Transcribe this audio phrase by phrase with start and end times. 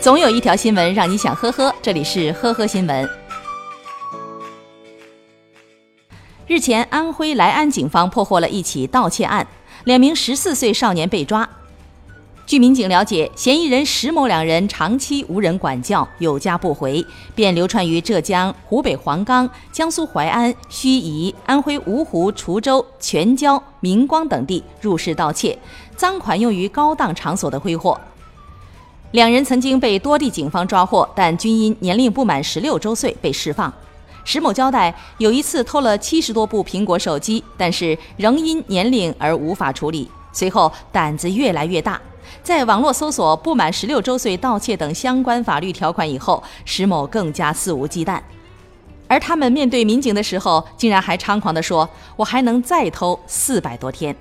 [0.00, 3.08] 总有一条新闻让你想呵呵，这里是呵呵新闻。
[6.46, 9.44] 日前，安徽来安警方破获了一起盗窃案，
[9.84, 11.48] 两名十四岁少年被抓。
[12.46, 17.04] 据民警了解，嫌疑人石某两人长期无人管教，有家不回，
[17.34, 25.58] 便流窜于浙江、湖北黄冈、江苏淮安、盱眙、安徽芜湖、滁州、全椒、明光等地入室盗窃，
[25.96, 28.00] 赃款用于高档场所的挥霍。
[29.12, 33.72] 两人曾经被多地警方抓获，但均因年龄不满十六周岁被释放。
[34.22, 40.10] 石某交代，有一次偷了七十多部苹果手机，但是仍因年龄而无法处理。
[40.30, 41.98] 随后胆子越来越大。
[42.42, 48.20] 在网络搜索“不满十六周岁盗窃”等相关法律条款以后，石某更加肆无忌惮。
[49.06, 54.14] 而他们面对民警的时候，竟然还猖狂地说：“我还能再偷四百多天。”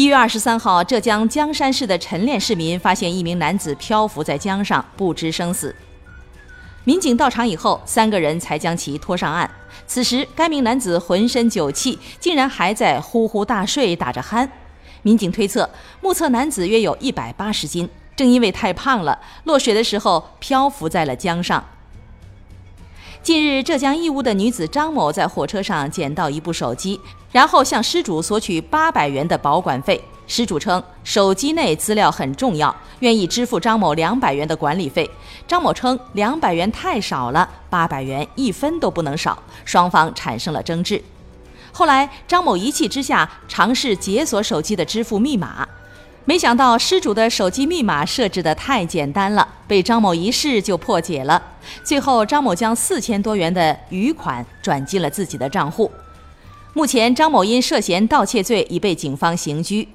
[0.00, 5.76] 一月二十三号，浙江江山市的晨练市民发现一名男子漂浮在江上，不知生死。
[6.84, 9.50] 民警到场以后，三个人才将其拖上岸。
[9.86, 14.48] 此时，该名男子浑身酒气，竟然还在呼呼大睡，打着鼾。
[15.02, 15.68] 民警推测，
[16.00, 21.62] 目测男子约有一百八十斤，正因为太胖了，落水的时候漂浮在了江上。
[23.22, 26.98] 近日，浙江义乌的女子张某在火车上捡到一部手机，
[27.30, 30.02] 然后向失主索取八百元的保管费。
[30.26, 35.08] 失主称，手机内资料很重要，愿意支付张某两百元的管理费。
[35.46, 39.38] 张某称，两百元太少了，八百元一分都不能少。
[39.66, 41.02] 双方产生了争执。
[41.72, 45.68] 后来，张某一气之下尝试解锁手机的支付密码，
[46.30, 51.42] 没想到失主的手机密码设置的太简单了，被张某一试就破解了。
[51.82, 55.90] 最后，张某将四千多元的余款转进了自己的账户。
[56.72, 59.88] 目前，张某因涉嫌盗窃罪已被警方刑拘。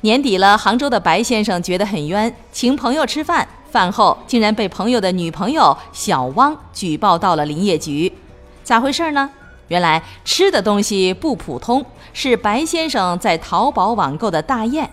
[0.00, 8.10] 年底了，杭州的白先生觉得很冤，请朋友吃饭，饭后竟然被朋友的女朋友小汪举报到了林业局，
[8.64, 9.28] 咋回事呢？
[9.68, 14.88] 原来吃的东西不普通，是白先生在淘宝网购的大雁。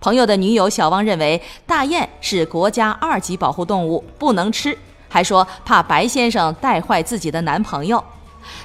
[0.00, 4.76] 朋友的女友小汪认为大雁是国家二级保护动物，不能吃，
[5.08, 8.02] 还说怕白先生带坏自己的男朋友。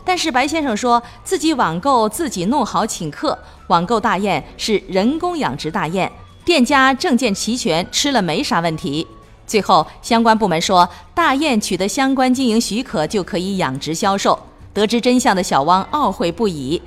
[0.05, 3.37] 但是白先生说自己网购自己弄好请客，
[3.67, 6.09] 网购大雁是人工养殖大雁，
[6.45, 9.05] 店家证件齐全，吃了没啥问题。
[9.45, 14.39] 最后相关部门说大雁取得相关经营许可就可以养殖销售。
[14.73, 16.81] 得知真相的小汪懊悔不已，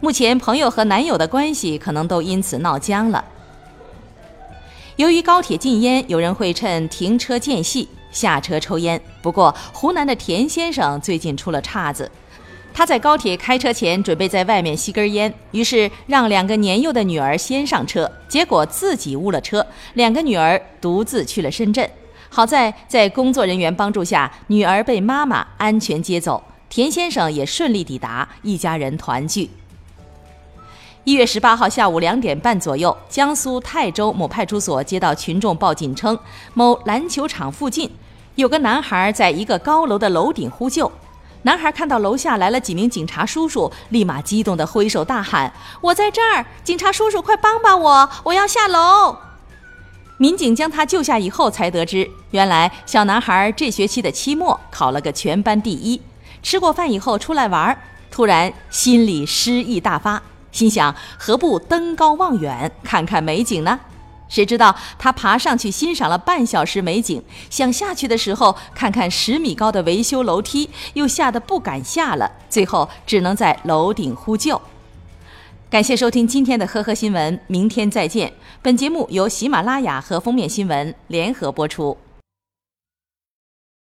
[0.00, 3.24] 目前朋友和男友的关系可能都因此闹僵了。
[4.96, 9.00] 由于高铁禁烟，有人会趁停车间隙下车抽烟。
[9.22, 12.10] 不过，湖南的田先生最近出了岔子，
[12.72, 19.64] 他在高铁开车前准备在外面吸根烟，于是让两个年幼的女儿先上车，结果自己误了车，
[19.94, 21.88] 两个女儿独自去了深圳。
[22.30, 26.42] 好在在工作人员帮助下，女儿被妈妈安全接走。
[26.68, 29.48] 田先生也顺利抵达，一家人团聚。
[31.04, 36.18] 一月十八号下午两点半左右，江苏泰州某派出所接到群众报警称，
[36.52, 37.90] 某篮球场附近
[38.34, 40.92] 有个男孩在一个高楼的楼顶呼救。
[41.42, 45.50] 男孩看到楼下来了几名警察叔叔，立马激动地挥手大喊
[45.80, 46.44] ：“我在这儿！
[46.62, 48.10] 警察叔叔，快帮帮我！
[48.24, 49.16] 我要下楼！”
[50.18, 56.02] 民警将他救下以后，才得知原来小男孩这学期的期末考了个全班第一。
[56.42, 57.76] 吃过饭以后出来玩，
[58.10, 60.22] 突然心里诗意大发，
[60.52, 63.78] 心想何不登高望远，看看美景呢？
[64.28, 74.60] 谁知道他爬上去欣赏了半小时美景，想下去的时候看看十米高的维修楼梯，又吓得不敢下了，最后只能在楼顶呼救。
[75.70, 78.32] 感谢收听今天的呵呵新闻，明天再见。
[78.60, 81.96] 本节目由喜马拉雅和封面新闻联合播出。